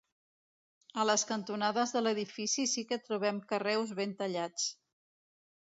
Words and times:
A 1.01 1.05
les 1.09 1.25
cantonades 1.31 1.93
de 1.97 2.03
l'edifici 2.05 2.67
sí 2.73 2.87
que 2.93 3.01
trobem 3.09 3.45
carreus 3.53 3.95
ben 4.03 4.19
tallats. 4.23 4.69